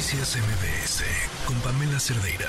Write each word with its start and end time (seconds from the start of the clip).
Noticias 0.00 0.34
MBS 0.34 1.04
con 1.46 1.60
Pamela 1.60 2.00
Cerdeira. 2.00 2.48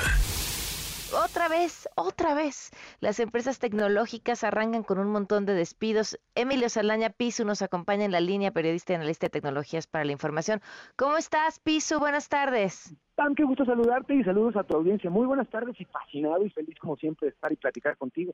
Otra 1.21 1.49
vez, 1.49 1.89
otra 1.97 2.33
vez, 2.33 2.71
las 3.01 3.19
empresas 3.19 3.59
tecnológicas 3.59 4.45
arrancan 4.45 4.83
con 4.83 4.99
un 4.99 5.11
montón 5.11 5.45
de 5.45 5.53
despidos. 5.53 6.17
Emilio 6.33 6.69
Salaña 6.69 7.09
Pisu 7.09 7.43
nos 7.43 7.61
acompaña 7.61 8.05
en 8.05 8.13
la 8.13 8.21
línea, 8.21 8.51
periodista 8.51 8.93
y 8.93 8.95
analista 8.95 9.25
de 9.25 9.31
tecnologías 9.31 9.85
para 9.85 10.05
la 10.05 10.13
información. 10.13 10.61
¿Cómo 10.95 11.17
estás, 11.17 11.59
Pisu? 11.59 11.99
Buenas 11.99 12.29
tardes. 12.29 12.95
Pam, 13.15 13.35
qué 13.35 13.43
gusto 13.43 13.65
saludarte 13.65 14.15
y 14.15 14.23
saludos 14.23 14.55
a 14.55 14.63
tu 14.63 14.77
audiencia. 14.77 15.09
Muy 15.09 15.27
buenas 15.27 15.49
tardes 15.49 15.75
y 15.77 15.83
fascinado 15.83 16.45
y 16.45 16.49
feliz 16.51 16.79
como 16.79 16.95
siempre 16.95 17.25
de 17.25 17.33
estar 17.33 17.51
y 17.51 17.57
platicar 17.57 17.97
contigo 17.97 18.31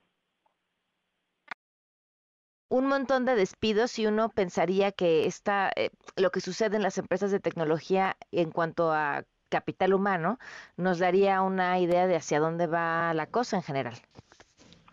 un 2.70 2.88
montón 2.88 3.26
de 3.26 3.36
despidos 3.36 3.98
y 4.00 4.08
uno 4.08 4.30
pensaría 4.30 4.92
que 4.92 5.26
está 5.26 5.72
eh, 5.76 5.90
lo 6.16 6.32
que 6.32 6.42
sucede 6.42 6.76
en 6.76 6.84
las 6.84 6.98
empresas 6.98 7.32
de 7.32 7.40
tecnología 7.40 8.18
en 8.32 8.52
cuanto 8.52 8.92
a 8.92 9.24
capital 9.50 9.94
humano 9.94 10.40
nos 10.76 11.00
daría 11.00 11.42
una 11.42 11.80
idea 11.80 12.08
de 12.08 12.18
hacia 12.18 12.40
dónde 12.40 12.68
va 12.68 13.14
la 13.14 13.28
cosa 13.28 13.58
en 13.58 13.64
general. 13.64 13.94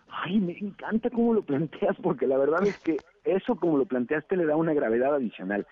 Ay, 0.09 0.39
me 0.39 0.57
encanta 0.57 1.11
cómo 1.11 1.35
lo 1.35 1.43
planteas 1.43 1.97
porque 2.03 2.27
la 2.27 2.39
verdad 2.39 2.65
es 2.65 2.79
que 2.79 2.97
eso 3.25 3.57
como 3.57 3.79
lo 3.79 3.87
planteaste 3.87 4.37
le 4.37 4.47
da 4.47 4.57
una 4.57 4.73
gravedad 4.73 5.15
adicional. 5.15 5.67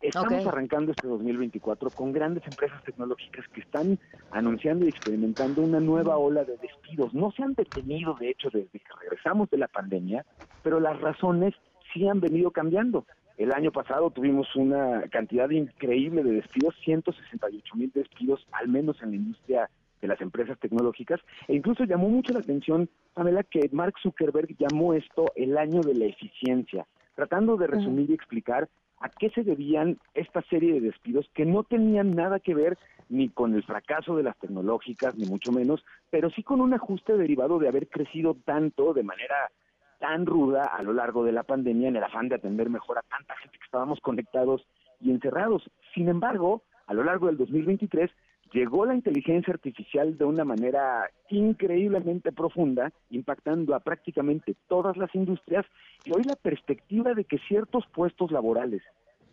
Estamos 0.00 0.46
arrancando 0.46 0.92
este 0.92 1.08
2024 1.08 1.90
con 1.90 2.12
grandes 2.12 2.44
empresas 2.46 2.80
tecnológicas 2.84 3.48
que 3.48 3.60
están 3.60 3.98
anunciando 4.30 4.84
y 4.86 4.90
experimentando 4.90 5.60
una 5.60 5.80
nueva 5.80 6.16
ola 6.16 6.44
de 6.44 6.56
despidos. 6.58 7.12
No 7.12 7.32
se 7.32 7.42
han 7.42 7.54
detenido, 7.54 8.14
de 8.14 8.30
hecho, 8.30 8.48
desde 8.52 8.78
que 8.78 8.92
regresamos 9.00 9.50
de 9.50 9.58
la 9.58 9.66
pandemia, 9.66 10.24
pero 10.62 10.80
las 10.80 11.00
razones 11.00 11.54
sí 11.92 12.06
han 12.08 12.20
venido 12.20 12.50
cambiando. 12.50 13.06
El 13.36 13.52
año 13.52 13.70
pasado 13.70 14.10
tuvimos 14.10 14.54
una 14.56 15.02
cantidad 15.10 15.48
increíble 15.50 16.24
de 16.24 16.32
despidos, 16.32 16.74
168 16.82 17.76
mil 17.76 17.92
despidos, 17.94 18.44
al 18.52 18.68
menos 18.68 19.00
en 19.02 19.10
la 19.10 19.16
industria 19.16 19.70
de 20.00 20.08
las 20.08 20.20
empresas 20.20 20.58
tecnológicas, 20.58 21.20
e 21.46 21.54
incluso 21.54 21.84
llamó 21.84 22.08
mucho 22.08 22.32
la 22.32 22.40
atención, 22.40 22.88
Pamela, 23.14 23.42
que 23.42 23.68
Mark 23.72 23.94
Zuckerberg 24.02 24.56
llamó 24.56 24.94
esto 24.94 25.26
el 25.36 25.56
año 25.56 25.80
de 25.80 25.94
la 25.94 26.06
eficiencia, 26.06 26.86
tratando 27.14 27.56
de 27.56 27.66
resumir 27.66 28.10
y 28.10 28.14
explicar 28.14 28.68
a 29.00 29.08
qué 29.08 29.30
se 29.30 29.44
debían 29.44 29.98
esta 30.14 30.42
serie 30.42 30.72
de 30.72 30.80
despidos 30.80 31.30
que 31.34 31.44
no 31.44 31.62
tenían 31.62 32.12
nada 32.12 32.40
que 32.40 32.54
ver 32.54 32.76
ni 33.08 33.28
con 33.28 33.54
el 33.54 33.62
fracaso 33.62 34.16
de 34.16 34.22
las 34.22 34.36
tecnológicas, 34.38 35.16
ni 35.16 35.26
mucho 35.26 35.52
menos, 35.52 35.84
pero 36.10 36.30
sí 36.30 36.42
con 36.42 36.60
un 36.60 36.74
ajuste 36.74 37.16
derivado 37.16 37.58
de 37.58 37.68
haber 37.68 37.88
crecido 37.88 38.36
tanto 38.44 38.92
de 38.94 39.02
manera 39.02 39.50
tan 39.98 40.26
ruda 40.26 40.64
a 40.64 40.82
lo 40.82 40.92
largo 40.92 41.24
de 41.24 41.32
la 41.32 41.42
pandemia 41.42 41.88
en 41.88 41.96
el 41.96 42.04
afán 42.04 42.28
de 42.28 42.36
atender 42.36 42.70
mejor 42.70 42.98
a 42.98 43.02
tanta 43.02 43.36
gente 43.36 43.58
que 43.58 43.64
estábamos 43.64 44.00
conectados 44.00 44.66
y 45.00 45.10
encerrados. 45.10 45.70
Sin 45.94 46.08
embargo, 46.08 46.62
a 46.86 46.94
lo 46.94 47.04
largo 47.04 47.26
del 47.26 47.36
2023 47.36 48.10
llegó 48.52 48.86
la 48.86 48.94
inteligencia 48.94 49.52
artificial 49.52 50.16
de 50.16 50.24
una 50.24 50.44
manera 50.44 51.10
increíblemente 51.28 52.32
profunda, 52.32 52.92
impactando 53.10 53.74
a 53.74 53.80
prácticamente 53.80 54.56
todas 54.68 54.96
las 54.96 55.14
industrias, 55.14 55.66
y 56.04 56.12
hoy 56.12 56.22
la 56.24 56.36
perspectiva 56.36 57.14
de 57.14 57.24
que 57.24 57.38
ciertos 57.46 57.84
puestos 57.92 58.30
laborales 58.30 58.82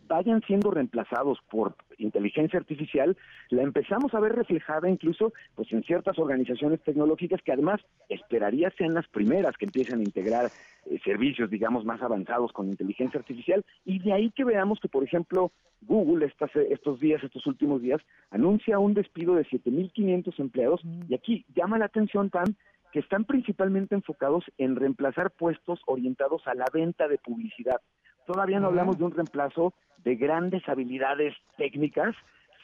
vayan 0.06 0.42
siendo 0.42 0.70
reemplazados 0.70 1.38
por 1.50 1.74
inteligencia 1.98 2.58
artificial, 2.58 3.16
la 3.50 3.62
empezamos 3.62 4.14
a 4.14 4.20
ver 4.20 4.34
reflejada 4.34 4.88
incluso 4.88 5.32
pues 5.54 5.72
en 5.72 5.82
ciertas 5.82 6.18
organizaciones 6.18 6.82
tecnológicas 6.82 7.40
que 7.42 7.52
además 7.52 7.80
esperaría 8.08 8.70
sean 8.76 8.94
las 8.94 9.08
primeras 9.08 9.56
que 9.56 9.66
empiecen 9.66 10.00
a 10.00 10.04
integrar 10.04 10.50
eh, 10.86 10.98
servicios, 11.04 11.50
digamos, 11.50 11.84
más 11.84 12.02
avanzados 12.02 12.52
con 12.52 12.68
inteligencia 12.68 13.18
artificial, 13.18 13.64
y 13.84 13.98
de 13.98 14.12
ahí 14.12 14.30
que 14.30 14.44
veamos 14.44 14.78
que, 14.80 14.88
por 14.88 15.02
ejemplo, 15.02 15.52
Google 15.82 16.26
estas, 16.26 16.54
estos 16.54 17.00
días, 17.00 17.22
estos 17.24 17.46
últimos 17.46 17.82
días, 17.82 18.00
anuncia 18.30 18.78
un 18.78 18.94
despido 18.94 19.34
de 19.34 19.44
7.500 19.44 20.38
empleados, 20.38 20.80
y 21.08 21.14
aquí 21.14 21.44
llama 21.54 21.78
la 21.78 21.86
atención, 21.86 22.30
Pam, 22.30 22.54
que 22.92 23.00
están 23.00 23.24
principalmente 23.24 23.94
enfocados 23.94 24.44
en 24.58 24.76
reemplazar 24.76 25.30
puestos 25.30 25.80
orientados 25.86 26.46
a 26.46 26.54
la 26.54 26.66
venta 26.72 27.08
de 27.08 27.18
publicidad. 27.18 27.80
Todavía 28.26 28.58
no 28.58 28.68
hablamos 28.68 28.98
de 28.98 29.04
un 29.04 29.12
reemplazo 29.12 29.74
de 30.06 30.14
grandes 30.14 30.66
habilidades 30.68 31.34
técnicas, 31.56 32.14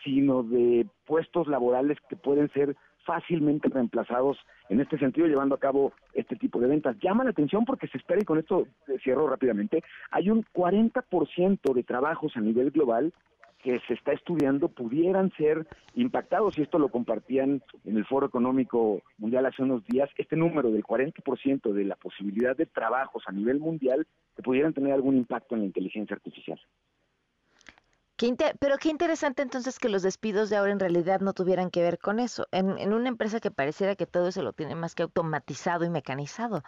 sino 0.05 0.45
de 0.45 0.87
puestos 1.05 1.49
laborales 1.49 1.99
que 2.09 2.15
pueden 2.15 2.49
ser 2.53 2.77
fácilmente 3.05 3.69
reemplazados 3.69 4.39
en 4.69 4.81
este 4.81 4.97
sentido 4.97 5.27
llevando 5.27 5.57
a 5.57 5.59
cabo 5.59 5.93
este 6.15 6.37
tipo 6.37 6.61
de 6.61 6.69
ventas. 6.69 6.97
Llama 7.01 7.25
la 7.25 7.31
atención 7.31 7.65
porque 7.65 7.89
se 7.89 7.99
espera, 7.99 8.21
y 8.23 8.25
con 8.25 8.39
esto 8.39 8.69
cierro 9.03 9.27
rápidamente, 9.27 9.83
hay 10.13 10.31
un 10.31 10.45
40% 10.55 11.75
de 11.75 11.83
trabajos 11.83 12.37
a 12.37 12.41
nivel 12.41 12.71
global 12.71 13.13
que 13.61 13.81
se 13.89 13.95
está 13.95 14.13
estudiando 14.13 14.69
pudieran 14.69 15.33
ser 15.37 15.67
impactados, 15.95 16.57
y 16.59 16.63
esto 16.63 16.79
lo 16.79 16.91
compartían 16.91 17.61
en 17.85 17.97
el 17.97 18.05
Foro 18.05 18.27
Económico 18.27 19.03
Mundial 19.19 19.47
hace 19.47 19.63
unos 19.63 19.85
días, 19.87 20.09
este 20.17 20.37
número 20.37 20.71
del 20.71 20.85
40% 20.85 21.73
de 21.73 21.85
la 21.85 21.97
posibilidad 21.97 22.57
de 22.57 22.67
trabajos 22.67 23.25
a 23.27 23.33
nivel 23.33 23.59
mundial 23.59 24.07
que 24.37 24.43
pudieran 24.43 24.75
tener 24.75 24.93
algún 24.93 25.17
impacto 25.17 25.55
en 25.57 25.63
la 25.63 25.67
inteligencia 25.67 26.15
artificial. 26.15 26.61
Pero 28.61 28.79
qué 28.79 28.89
interesante 28.89 29.43
entonces 29.43 29.79
que 29.79 29.89
los 29.89 30.03
despidos 30.03 30.51
de 30.51 30.57
ahora 30.57 30.73
en 30.73 30.81
realidad 30.81 31.21
no 31.21 31.33
tuvieran 31.33 31.71
que 31.71 31.83
ver 31.83 31.99
con 31.99 32.21
eso, 32.21 32.47
en, 32.53 32.79
en 32.79 32.93
una 32.93 33.09
empresa 33.09 33.41
que 33.41 33.51
pareciera 33.51 33.97
que 33.97 34.07
todo 34.07 34.29
eso 34.29 34.43
lo 34.43 34.53
tiene 34.53 34.75
más 34.75 34.95
que 34.95 35.03
automatizado 35.03 35.85
y 35.85 35.91
mecanizado. 35.91 36.63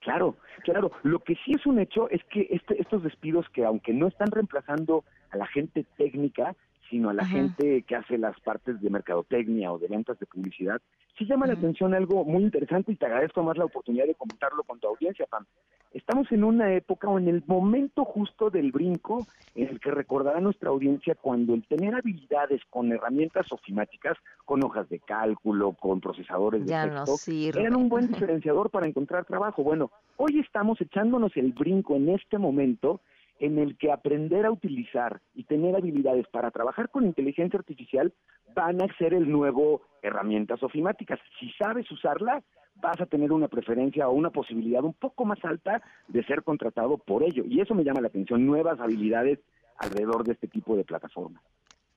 Claro, 0.00 0.36
claro. 0.62 0.92
Lo 1.02 1.18
que 1.18 1.34
sí 1.44 1.52
es 1.52 1.66
un 1.66 1.78
hecho 1.78 2.08
es 2.10 2.22
que 2.24 2.46
este, 2.50 2.80
estos 2.80 3.02
despidos 3.02 3.46
que 3.50 3.64
aunque 3.64 3.92
no 3.92 4.06
están 4.06 4.30
reemplazando 4.30 5.04
a 5.30 5.36
la 5.36 5.46
gente 5.46 5.84
técnica, 5.96 6.54
sino 6.88 7.10
a 7.10 7.12
la 7.12 7.26
gente 7.26 7.82
que 7.82 7.96
hace 7.96 8.16
las 8.16 8.38
partes 8.40 8.80
de 8.80 8.90
mercadotecnia 8.90 9.70
o 9.72 9.78
de 9.78 9.88
ventas 9.88 10.18
de 10.18 10.26
publicidad, 10.26 10.80
sí 11.18 11.26
llama 11.26 11.46
la 11.46 11.52
atención 11.52 11.92
algo 11.92 12.24
muy 12.24 12.42
interesante 12.42 12.92
y 12.92 12.96
te 12.96 13.04
agradezco 13.04 13.42
más 13.42 13.58
la 13.58 13.66
oportunidad 13.66 14.06
de 14.06 14.14
comentarlo 14.14 14.62
con 14.62 14.80
tu 14.80 14.88
audiencia, 14.88 15.26
Pam. 15.26 15.44
Estamos 15.92 16.30
en 16.32 16.44
una 16.44 16.72
época 16.74 17.08
o 17.08 17.18
en 17.18 17.28
el 17.28 17.42
momento 17.46 18.04
justo 18.04 18.50
del 18.50 18.72
brinco 18.72 19.26
en 19.54 19.68
el 19.68 19.80
que 19.80 19.90
recordará 19.90 20.40
nuestra 20.40 20.70
audiencia 20.70 21.14
cuando 21.14 21.54
el 21.54 21.66
tener 21.66 21.94
habilidades 21.94 22.60
con 22.68 22.92
herramientas 22.92 23.50
ofimáticas, 23.52 24.16
con 24.44 24.62
hojas 24.62 24.88
de 24.90 25.00
cálculo, 25.00 25.72
con 25.72 26.00
procesadores 26.00 26.66
de 26.66 26.74
texto, 26.74 27.16
eran 27.58 27.76
un 27.76 27.88
buen 27.88 28.08
diferenciador 28.08 28.70
para 28.70 28.86
encontrar 28.86 29.24
trabajo. 29.24 29.62
Bueno, 29.62 29.90
hoy 30.16 30.40
estamos 30.40 30.80
echándonos 30.80 31.36
el 31.36 31.52
brinco 31.52 31.96
en 31.96 32.10
este 32.10 32.38
momento 32.38 33.00
en 33.40 33.58
el 33.58 33.76
que 33.78 33.92
aprender 33.92 34.46
a 34.46 34.50
utilizar 34.50 35.20
y 35.34 35.44
tener 35.44 35.76
habilidades 35.76 36.26
para 36.28 36.50
trabajar 36.50 36.90
con 36.90 37.06
inteligencia 37.06 37.58
artificial 37.58 38.12
van 38.54 38.82
a 38.82 38.96
ser 38.98 39.14
el 39.14 39.30
nuevo 39.30 39.82
herramientas 40.02 40.62
ofimáticas. 40.62 41.20
Si 41.38 41.50
sabes 41.52 41.90
usarla, 41.90 42.42
vas 42.80 43.00
a 43.00 43.06
tener 43.06 43.32
una 43.32 43.48
preferencia 43.48 44.08
o 44.08 44.12
una 44.12 44.30
posibilidad 44.30 44.82
un 44.82 44.94
poco 44.94 45.24
más 45.24 45.44
alta 45.44 45.82
de 46.08 46.24
ser 46.24 46.42
contratado 46.42 46.98
por 46.98 47.22
ello. 47.22 47.44
Y 47.46 47.60
eso 47.60 47.74
me 47.74 47.84
llama 47.84 48.00
la 48.00 48.08
atención, 48.08 48.46
nuevas 48.46 48.80
habilidades 48.80 49.38
alrededor 49.78 50.24
de 50.24 50.32
este 50.32 50.48
tipo 50.48 50.76
de 50.76 50.84
plataformas. 50.84 51.42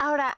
Ahora, 0.03 0.33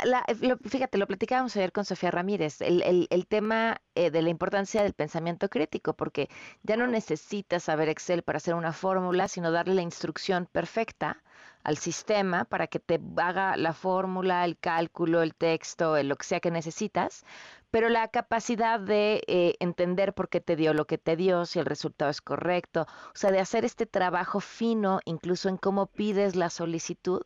fíjate, 0.66 0.98
lo 0.98 1.08
platicábamos 1.08 1.56
ayer 1.56 1.72
con 1.72 1.86
Sofía 1.86 2.12
Ramírez, 2.12 2.60
el, 2.60 3.08
el, 3.10 3.28
tema 3.28 3.82
eh, 3.96 4.12
de 4.12 4.22
la 4.22 4.30
importancia 4.30 4.84
del 4.84 4.92
pensamiento 4.92 5.48
crítico, 5.48 5.94
porque 5.94 6.28
ya 6.64 6.76
no 6.76 6.86
necesitas 6.86 7.64
saber 7.64 7.88
Excel 7.88 8.24
para 8.24 8.38
hacer 8.38 8.56
una 8.56 8.74
fórmula, 8.74 9.30
sino 9.30 9.52
darle 9.54 9.76
la 9.76 9.82
instrucción 9.82 10.50
perfecta 10.52 11.24
al 11.64 11.78
sistema 11.78 12.44
para 12.44 12.68
que 12.68 12.80
te 12.80 13.00
haga 13.16 13.56
la 13.56 13.72
fórmula, 13.72 14.44
el 14.44 14.58
cálculo, 14.58 15.22
el 15.22 15.34
texto, 15.34 16.04
lo 16.04 16.18
que 16.18 16.26
sea 16.26 16.42
que 16.42 16.52
necesitas, 16.52 17.24
pero 17.72 17.88
la 17.88 18.10
capacidad 18.10 18.82
de 18.82 19.24
eh, 19.28 19.56
entender 19.62 20.14
por 20.14 20.28
qué 20.28 20.42
te 20.42 20.58
dio 20.58 20.74
lo 20.74 20.86
que 20.88 20.98
te 20.98 21.16
dio, 21.16 21.46
si 21.46 21.60
el 21.60 21.66
resultado 21.66 22.12
es 22.12 22.20
correcto, 22.22 22.82
o 22.82 23.16
sea, 23.16 23.32
de 23.32 23.40
hacer 23.40 23.64
este 23.64 23.86
trabajo 23.86 24.42
fino, 24.42 25.00
incluso 25.06 25.48
en 25.48 25.56
cómo 25.56 25.88
pides 25.88 26.36
la 26.36 26.50
solicitud, 26.50 27.22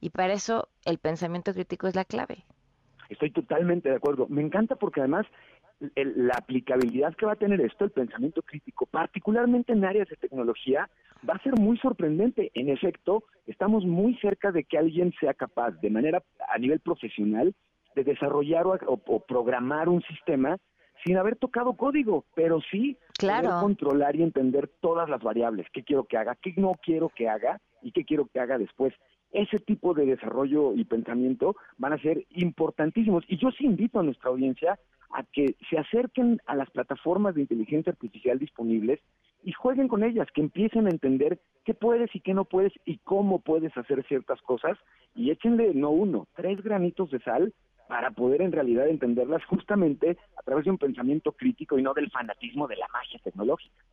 y 0.00 0.10
para 0.10 0.32
eso 0.32 0.68
el 0.84 0.98
pensamiento 0.98 1.52
crítico 1.52 1.86
es 1.86 1.94
la 1.94 2.04
clave. 2.04 2.44
Estoy 3.08 3.30
totalmente 3.32 3.88
de 3.88 3.96
acuerdo. 3.96 4.26
Me 4.28 4.42
encanta 4.42 4.76
porque 4.76 5.00
además 5.00 5.26
la 5.94 6.34
aplicabilidad 6.34 7.14
que 7.16 7.26
va 7.26 7.32
a 7.32 7.36
tener 7.36 7.60
esto, 7.60 7.84
el 7.84 7.90
pensamiento 7.90 8.42
crítico, 8.42 8.86
particularmente 8.86 9.72
en 9.72 9.84
áreas 9.84 10.08
de 10.08 10.16
tecnología, 10.16 10.88
va 11.28 11.34
a 11.34 11.42
ser 11.42 11.54
muy 11.58 11.78
sorprendente. 11.78 12.50
En 12.54 12.68
efecto, 12.68 13.24
estamos 13.46 13.84
muy 13.84 14.14
cerca 14.16 14.52
de 14.52 14.64
que 14.64 14.78
alguien 14.78 15.12
sea 15.18 15.34
capaz, 15.34 15.72
de 15.80 15.90
manera 15.90 16.22
a 16.48 16.58
nivel 16.58 16.80
profesional, 16.80 17.54
de 17.94 18.04
desarrollar 18.04 18.64
o, 18.66 19.24
programar 19.26 19.88
un 19.88 20.02
sistema 20.02 20.58
sin 21.04 21.16
haber 21.16 21.36
tocado 21.36 21.74
código, 21.74 22.24
pero 22.34 22.60
sí 22.70 22.96
claro. 23.18 23.60
controlar 23.60 24.16
y 24.16 24.22
entender 24.22 24.68
todas 24.80 25.08
las 25.08 25.22
variables, 25.22 25.66
qué 25.72 25.82
quiero 25.82 26.04
que 26.04 26.16
haga, 26.16 26.36
qué 26.36 26.54
no 26.56 26.72
quiero 26.82 27.08
que 27.08 27.28
haga 27.28 27.60
y 27.82 27.92
qué 27.92 28.04
quiero 28.04 28.26
que 28.26 28.40
haga 28.40 28.58
después 28.58 28.94
ese 29.32 29.58
tipo 29.58 29.94
de 29.94 30.06
desarrollo 30.06 30.74
y 30.74 30.84
pensamiento 30.84 31.56
van 31.78 31.92
a 31.92 31.98
ser 31.98 32.24
importantísimos. 32.30 33.24
Y 33.28 33.38
yo 33.38 33.50
sí 33.52 33.64
invito 33.64 34.00
a 34.00 34.02
nuestra 34.02 34.30
audiencia 34.30 34.78
a 35.12 35.24
que 35.24 35.56
se 35.68 35.78
acerquen 35.78 36.40
a 36.46 36.54
las 36.54 36.70
plataformas 36.70 37.34
de 37.34 37.42
inteligencia 37.42 37.92
artificial 37.92 38.38
disponibles 38.38 39.00
y 39.42 39.52
jueguen 39.52 39.88
con 39.88 40.04
ellas, 40.04 40.28
que 40.34 40.40
empiecen 40.40 40.86
a 40.86 40.90
entender 40.90 41.40
qué 41.64 41.74
puedes 41.74 42.14
y 42.14 42.20
qué 42.20 42.34
no 42.34 42.44
puedes 42.44 42.72
y 42.84 42.98
cómo 42.98 43.40
puedes 43.40 43.76
hacer 43.76 44.04
ciertas 44.06 44.40
cosas. 44.42 44.76
Y 45.14 45.30
échenle 45.30 45.74
no 45.74 45.90
uno, 45.90 46.28
tres 46.34 46.62
granitos 46.62 47.10
de 47.10 47.20
sal 47.20 47.54
para 47.90 48.12
poder 48.12 48.40
en 48.40 48.52
realidad 48.52 48.86
entenderlas 48.86 49.44
justamente 49.46 50.16
a 50.36 50.42
través 50.42 50.64
de 50.64 50.70
un 50.70 50.78
pensamiento 50.78 51.32
crítico 51.32 51.76
y 51.76 51.82
no 51.82 51.92
del 51.92 52.08
fanatismo 52.08 52.68
de 52.68 52.76
la 52.76 52.86
magia 52.92 53.18
tecnológica. 53.24 53.84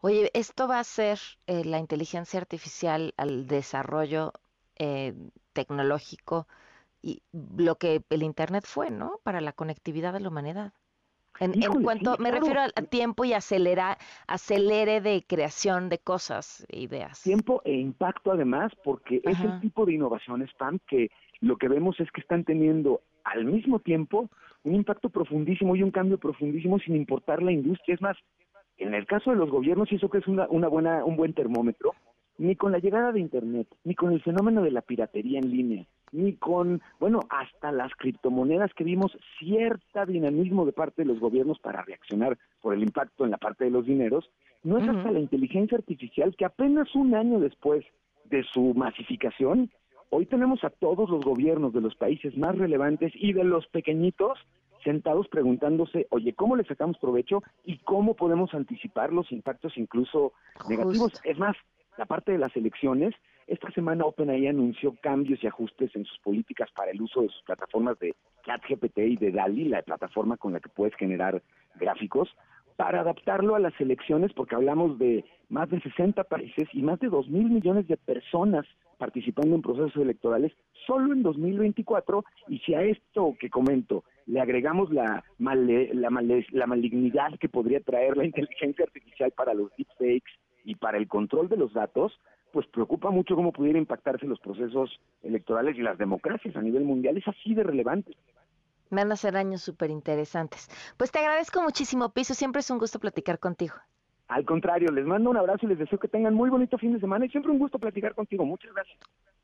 Oye, 0.00 0.30
esto 0.32 0.66
va 0.66 0.78
a 0.78 0.84
ser 0.84 1.18
eh, 1.46 1.66
la 1.66 1.78
inteligencia 1.78 2.40
artificial 2.40 3.12
al 3.18 3.46
desarrollo 3.46 4.32
eh, 4.76 5.12
tecnológico 5.52 6.48
y 7.02 7.22
lo 7.32 7.76
que 7.76 8.02
el 8.08 8.22
Internet 8.22 8.64
fue, 8.66 8.90
¿no? 8.90 9.20
Para 9.22 9.42
la 9.42 9.52
conectividad 9.52 10.14
de 10.14 10.20
la 10.20 10.28
humanidad. 10.28 10.72
En, 11.38 11.52
cuanto 11.82 12.16
me 12.18 12.30
refiero 12.30 12.60
a 12.60 12.82
tiempo 12.82 13.24
y 13.24 13.34
acelera, 13.34 13.98
acelere 14.26 15.02
de 15.02 15.24
creación 15.26 15.90
de 15.90 15.98
cosas, 15.98 16.66
ideas. 16.70 17.22
Tiempo 17.22 17.60
e 17.64 17.74
impacto 17.74 18.32
además, 18.32 18.72
porque 18.82 19.20
es 19.24 19.40
el 19.40 19.60
tipo 19.60 19.84
de 19.84 19.94
innovaciones, 19.94 20.50
Pam, 20.58 20.78
que 20.86 21.10
lo 21.40 21.56
que 21.56 21.68
vemos 21.68 21.98
es 22.00 22.10
que 22.12 22.20
están 22.20 22.44
teniendo 22.44 23.00
al 23.24 23.44
mismo 23.44 23.78
tiempo 23.78 24.30
un 24.64 24.74
impacto 24.74 25.08
profundísimo 25.08 25.74
y 25.76 25.82
un 25.82 25.90
cambio 25.90 26.18
profundísimo 26.18 26.78
sin 26.78 26.96
importar 26.96 27.42
la 27.42 27.52
industria. 27.52 27.94
Es 27.94 28.02
más, 28.02 28.16
en 28.76 28.94
el 28.94 29.06
caso 29.06 29.30
de 29.30 29.36
los 29.36 29.50
gobiernos, 29.50 29.90
y 29.92 29.96
eso 29.96 30.10
que 30.10 30.18
es 30.18 30.26
una, 30.26 30.46
una 30.48 30.68
buena, 30.68 31.04
un 31.04 31.16
buen 31.16 31.32
termómetro, 31.32 31.92
ni 32.38 32.56
con 32.56 32.72
la 32.72 32.78
llegada 32.78 33.12
de 33.12 33.20
Internet, 33.20 33.68
ni 33.84 33.94
con 33.94 34.12
el 34.12 34.22
fenómeno 34.22 34.62
de 34.62 34.70
la 34.70 34.80
piratería 34.80 35.38
en 35.38 35.50
línea, 35.50 35.84
ni 36.10 36.34
con, 36.36 36.80
bueno, 36.98 37.20
hasta 37.28 37.70
las 37.70 37.92
criptomonedas 37.94 38.72
que 38.72 38.84
vimos 38.84 39.16
cierta 39.38 40.06
dinamismo 40.06 40.64
de 40.64 40.72
parte 40.72 41.02
de 41.02 41.08
los 41.08 41.20
gobiernos 41.20 41.58
para 41.58 41.82
reaccionar 41.82 42.38
por 42.62 42.72
el 42.72 42.82
impacto 42.82 43.24
en 43.24 43.30
la 43.30 43.36
parte 43.36 43.64
de 43.64 43.70
los 43.70 43.84
dineros, 43.84 44.30
no 44.62 44.78
es 44.78 44.88
hasta 44.88 45.10
la 45.10 45.20
inteligencia 45.20 45.76
artificial 45.76 46.34
que 46.34 46.46
apenas 46.46 46.94
un 46.94 47.14
año 47.14 47.40
después 47.40 47.84
de 48.24 48.42
su 48.44 48.72
masificación, 48.74 49.70
hoy 50.10 50.26
tenemos 50.26 50.62
a 50.64 50.70
todos 50.70 51.08
los 51.08 51.24
gobiernos 51.24 51.72
de 51.72 51.80
los 51.80 51.94
países 51.94 52.36
más 52.36 52.56
relevantes 52.56 53.12
y 53.14 53.32
de 53.32 53.44
los 53.44 53.66
pequeñitos 53.68 54.38
sentados 54.84 55.28
preguntándose, 55.28 56.06
oye, 56.10 56.32
¿cómo 56.34 56.56
le 56.56 56.64
sacamos 56.64 56.98
provecho 56.98 57.42
y 57.64 57.78
cómo 57.78 58.14
podemos 58.14 58.54
anticipar 58.54 59.12
los 59.12 59.30
impactos 59.30 59.76
incluso 59.76 60.32
negativos? 60.68 61.12
Es 61.24 61.38
más, 61.38 61.56
la 61.98 62.06
parte 62.06 62.32
de 62.32 62.38
las 62.38 62.54
elecciones, 62.56 63.14
esta 63.46 63.70
semana 63.72 64.04
OpenAI 64.04 64.46
anunció 64.46 64.94
cambios 65.02 65.42
y 65.42 65.46
ajustes 65.46 65.94
en 65.94 66.04
sus 66.04 66.18
políticas 66.20 66.70
para 66.74 66.92
el 66.92 67.02
uso 67.02 67.22
de 67.22 67.28
sus 67.28 67.42
plataformas 67.42 67.98
de 67.98 68.14
ChatGPT 68.44 68.98
y 68.98 69.16
de 69.16 69.32
DALI, 69.32 69.68
la 69.68 69.82
plataforma 69.82 70.36
con 70.36 70.52
la 70.52 70.60
que 70.60 70.68
puedes 70.70 70.94
generar 70.94 71.42
gráficos, 71.74 72.28
para 72.76 73.00
adaptarlo 73.00 73.56
a 73.56 73.58
las 73.58 73.78
elecciones, 73.80 74.32
porque 74.32 74.54
hablamos 74.54 74.98
de 74.98 75.24
más 75.50 75.68
de 75.68 75.80
60 75.80 76.24
países 76.24 76.68
y 76.72 76.80
más 76.82 76.98
de 77.00 77.08
2 77.08 77.28
mil 77.28 77.50
millones 77.50 77.86
de 77.86 77.98
personas 77.98 78.64
participando 79.00 79.56
en 79.56 79.62
procesos 79.62 79.96
electorales 79.96 80.52
solo 80.86 81.14
en 81.14 81.22
2024, 81.22 82.22
y 82.48 82.58
si 82.58 82.74
a 82.74 82.82
esto 82.82 83.34
que 83.40 83.48
comento 83.48 84.04
le 84.26 84.40
agregamos 84.40 84.92
la, 84.92 85.24
la, 85.38 86.10
la 86.52 86.66
malignidad 86.66 87.38
que 87.40 87.48
podría 87.48 87.80
traer 87.80 88.16
la 88.16 88.26
inteligencia 88.26 88.84
artificial 88.84 89.32
para 89.32 89.54
los 89.54 89.70
deepfakes 89.76 90.30
y 90.64 90.74
para 90.74 90.98
el 90.98 91.08
control 91.08 91.48
de 91.48 91.56
los 91.56 91.72
datos, 91.72 92.12
pues 92.52 92.66
preocupa 92.68 93.10
mucho 93.10 93.34
cómo 93.34 93.52
pudiera 93.52 93.78
impactarse 93.78 94.26
los 94.26 94.38
procesos 94.40 95.00
electorales 95.22 95.76
y 95.76 95.82
las 95.82 95.98
democracias 95.98 96.54
a 96.56 96.62
nivel 96.62 96.84
mundial. 96.84 97.16
Es 97.16 97.26
así 97.26 97.54
de 97.54 97.62
relevante. 97.62 98.16
Van 98.90 99.10
a 99.12 99.16
ser 99.16 99.36
años 99.36 99.62
súper 99.62 99.90
interesantes. 99.90 100.68
Pues 100.96 101.10
te 101.10 101.20
agradezco 101.20 101.62
muchísimo, 101.62 102.12
Piso. 102.12 102.34
Siempre 102.34 102.60
es 102.60 102.70
un 102.70 102.78
gusto 102.78 102.98
platicar 102.98 103.38
contigo. 103.38 103.74
Al 104.30 104.44
contrario, 104.44 104.92
les 104.92 105.04
mando 105.04 105.28
un 105.28 105.36
abrazo 105.36 105.66
y 105.66 105.70
les 105.70 105.78
deseo 105.78 105.98
que 105.98 106.06
tengan 106.06 106.34
muy 106.34 106.50
bonito 106.50 106.78
fin 106.78 106.92
de 106.92 107.00
semana 107.00 107.26
y 107.26 107.30
siempre 107.30 107.50
un 107.50 107.58
gusto 107.58 107.80
platicar 107.80 108.14
contigo. 108.14 108.46
Muchas 108.46 108.72
gracias. 108.72 108.96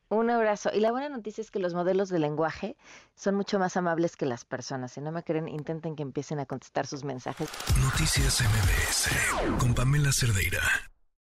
Un 0.09 0.31
abrazo. 0.31 0.71
Y 0.73 0.79
la 0.79 0.93
buena 0.93 1.09
noticia 1.09 1.43
es 1.43 1.50
que 1.50 1.59
los 1.59 1.75
modelos 1.75 2.09
de 2.09 2.21
lenguaje 2.21 2.77
son 3.17 3.35
mucho 3.35 3.59
más 3.59 3.77
amables 3.77 4.17
que 4.17 4.27
las 4.27 4.44
personas. 4.44 4.93
Si 4.93 5.00
no 5.00 5.11
me 5.11 5.25
creen, 5.25 5.49
intenten 5.49 5.97
que 5.97 6.05
empiecen 6.05 6.38
a 6.38 6.47
contestar 6.47 6.87
sus 6.87 7.03
mensajes. 7.03 7.50
Noticias 7.83 8.41
MBS 8.41 9.59
con 9.59 9.75
Pamela 9.75 10.12
Cerdeira. 10.12 10.61